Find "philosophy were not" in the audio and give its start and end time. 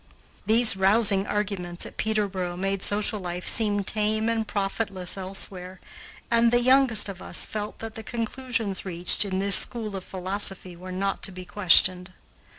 10.03-11.21